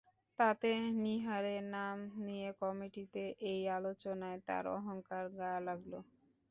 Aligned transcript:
তাতে 0.39 0.69
নীহারের 0.99 1.63
নাম 1.75 1.97
নিয়ে 2.25 2.49
কমিটিতে 2.61 3.23
এই 3.51 3.61
আলোচনায় 3.77 4.39
তার 4.47 4.63
অহংকারে 4.77 5.29
ঘা 5.37 5.51
লাগল। 5.67 5.93